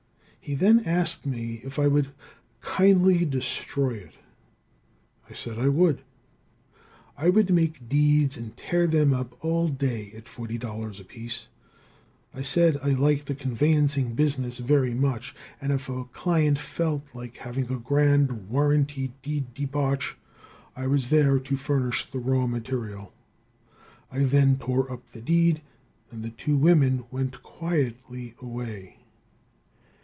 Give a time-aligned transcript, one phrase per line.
[0.43, 2.09] He then asked me if I would
[2.61, 4.15] kindly destroy it.
[5.29, 6.01] I said I would.
[7.15, 11.45] I would make deeds and tear them up all day at $40 apiece.
[12.33, 17.37] I said I liked the conveyancing business very much, and if a client felt like
[17.37, 20.17] having a grand, warranty deed debauch,
[20.75, 23.13] I was there to furnish the raw material.
[24.11, 25.61] I then tore up the deed
[26.09, 28.97] and the two women went quietly away.